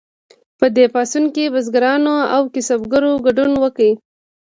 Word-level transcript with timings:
په 0.59 0.65
دې 0.75 0.85
پاڅون 0.93 1.25
کې 1.35 1.53
بزګرانو 1.53 2.15
او 2.35 2.41
کسبګرو 2.53 3.11
ګډون 3.25 3.51
وکړ. 3.63 3.89